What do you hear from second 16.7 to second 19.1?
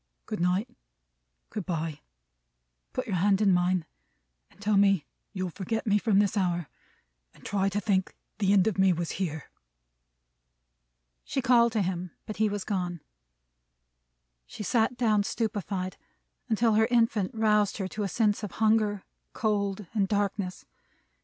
her infant roused her to a sense of hunger,